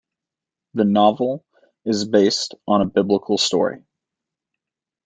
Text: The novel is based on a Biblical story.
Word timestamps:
The 0.73 0.83
novel 0.83 1.45
is 1.85 2.07
based 2.07 2.55
on 2.67 2.81
a 2.81 2.85
Biblical 2.89 3.37
story. 3.37 3.83